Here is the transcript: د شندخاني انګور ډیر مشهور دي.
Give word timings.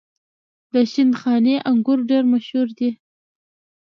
د 0.73 0.75
شندخاني 0.91 1.55
انګور 1.69 1.99
ډیر 2.09 2.23
مشهور 2.33 2.67
دي. 2.77 2.89